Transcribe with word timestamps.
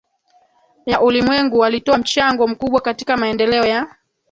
ya 0.85 1.01
ulimwengu 1.01 1.59
walitoa 1.59 1.97
mchango 1.97 2.47
mkubwa 2.47 2.81
katika 2.81 3.17
maendeleo 3.17 3.65
ya 3.65 3.87